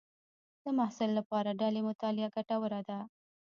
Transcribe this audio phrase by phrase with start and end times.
[0.63, 2.99] د محصل لپاره ډلې مطالعه ګټوره ده.